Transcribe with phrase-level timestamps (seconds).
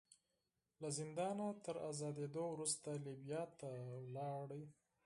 [0.81, 3.69] له زندانه تر ازادېدو وروسته لیبیا ته
[4.15, 4.47] لاړ.